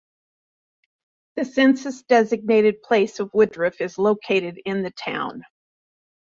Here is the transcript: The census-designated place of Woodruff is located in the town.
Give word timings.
The 1.35 1.45
census-designated 1.45 2.81
place 2.81 3.19
of 3.19 3.29
Woodruff 3.35 3.79
is 3.81 3.99
located 3.99 4.59
in 4.65 4.81
the 4.81 4.89
town. 4.89 5.43